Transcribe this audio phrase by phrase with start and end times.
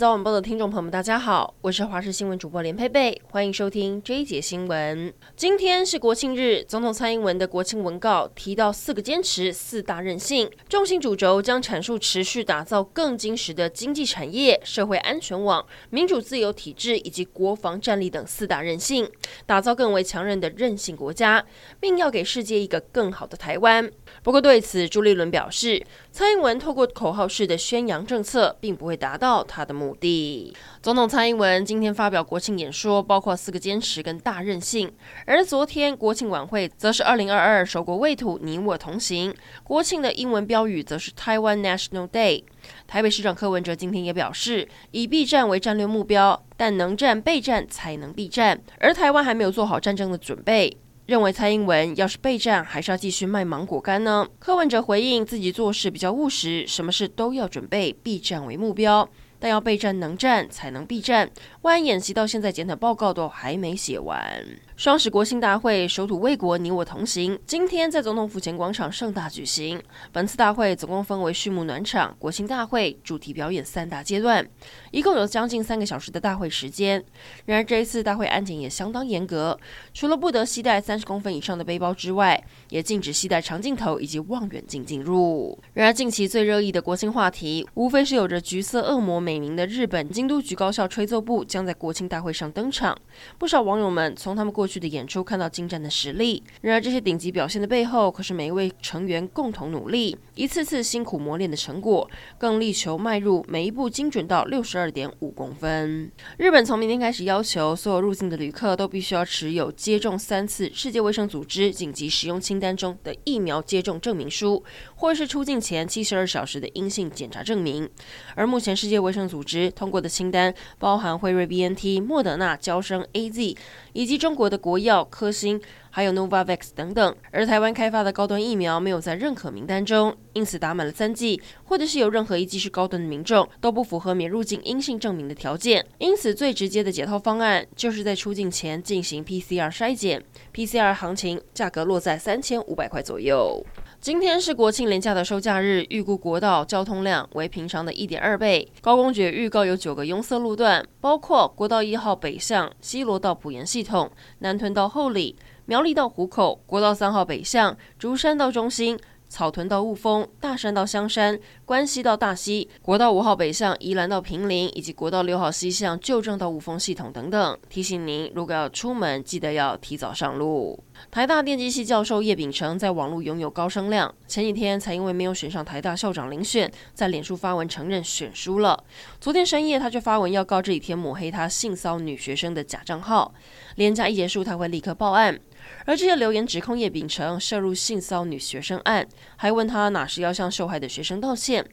[0.00, 5.12] 早晚报的听众朋友们，大家好，我是华视新闻主播连佩佩，欢迎收听这一节新闻。
[5.36, 19.06] 今天是国庆日，总统蔡英文的国庆文告提到四个坚持、四大韧性，重心主轴将阐述持续打造更坚实的经济产业、社会安全网、民主自由体制以及国防战力等四大韧性，
[19.44, 21.44] 打造更为强韧的韧性国家，
[21.78, 23.90] 并要给世界一个更好的台湾。
[24.22, 30.54] 不过对此，朱立伦表示，蔡英文透过口号式的宣扬政策，并不会达到他的目的。
[30.82, 34.90] 总统蔡英文今天发表国庆演说，包括四个坚持跟大任性。
[35.26, 39.34] 而昨天国庆晚会则是二零二二守国卫土，你我同行。
[39.64, 42.44] 国庆的英文标语则是 Taiwan National Day。
[42.86, 50.76] 台北市长柯文哲今天也表示，以避战为战略目标，但能战备战才能避战，而台湾还没有做好战争的准备。
[51.06, 54.24] 认为蔡英文要是备战，还是要继续卖芒果干呢？
[54.38, 59.08] 柯文哲回应自己做事比较务实，什么事都要准备，避战为目标。
[59.40, 61.28] 但要备战能战，才能避战。
[61.62, 64.46] 万一演习到现在检讨报告都还没写完。
[64.76, 67.38] 双十国庆大会，守土卫国，你我同行。
[67.46, 69.82] 今天在总统府前广场盛大举行。
[70.12, 74.46] 本次大会总共分为序幕暖场、国庆大会、主题表演三大阶段，
[74.90, 77.02] 一共有将近三个小时的大会时间。
[77.46, 79.58] 然而这一次大会安检也相当严格，
[79.92, 85.58] 除了不得携带三十公分以上的背包之外，也禁止携带长镜头以及望远镜进入。
[85.74, 92.98] 然而近期最热议的国庆话题，无非是有着橘色恶魔美名的日本京都局高校吹奏部将在国庆大会上登场。
[93.38, 106.10] 不少网友们从他们过去的演出看到精湛的实力，然而这些顶级表现的背后，可是每一位成员共同努力、一次次辛苦磨练的成果，更力求迈入每一步精准到六十二点五公分。
[106.36, 114.64] 日本从明天开始要求所有入境的旅客都必须要持有接种三次世界卫生组织紧急使用清单中的疫苗接种证明书，
[114.96, 117.88] 或是出境前七十二小时的阴性检查证明。
[118.34, 123.56] 而目前世界卫生组织通过的清单包含辉瑞、BNT、莫德纳、娇生、AZ
[123.94, 124.60] 以及中国的。
[124.60, 125.58] 国药、科兴，
[125.88, 135.86] 还有 Novavax 等等，而台湾开发的高端疫苗没有在认可名单中，因此打满了三剂，或者是有任何一剂是高端的民众，都不符合免入境阴性证明的条件。
[135.96, 143.64] 因此，最直接的解套方案，就是在出境前进行 PCR 筛检，PCR 行情价格落在三千五百块左右。
[144.00, 148.66] 今天是国庆连假的收假日，预估国道交通量为平常的一点二倍。
[148.80, 158.98] 高公爵预告有九个拥塞路段，包括国道一号北向西罗到埔盐系统、南屯到后里、苗栗到湖口、国道三号北向竹山到中心。
[159.30, 167.56] 草屯到雾峰，大山到香山，关西到大溪，国道五号北向宜兰到坪林，以及国道六号西向旧正到雾峰系统等等。
[167.68, 170.82] 提醒您，如果要出门，记得要提早上路。
[171.12, 178.82] 台大电机系教授叶秉成在网络拥有高声量，前几天才因为没有选上台大校长遴选，在脸书发文承认选输了。
[179.20, 183.32] 昨天深夜，他却发文要告这几天抹黑他性骚女学生的假账号，
[183.76, 185.38] 连假一结束，他会立刻报案。
[185.86, 189.06] 而这些留言指控叶秉成涉入性骚女学生案，
[189.36, 191.64] 还问他哪时要向受害的学生道歉。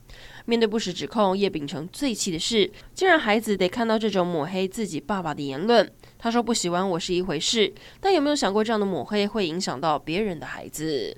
[0.45, 5.89] 面对不实指控，叶秉成最气的是，竟然孩子得看到这种抹黑自己爸爸的言论。
[6.17, 11.15] 他说不喜欢我是一回事，但有没有想过这样的抹黑会影响到别人的孩子？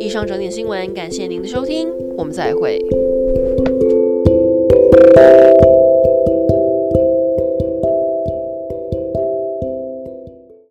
[0.00, 2.78] 以上整点新闻，感谢您的收听，我们再会。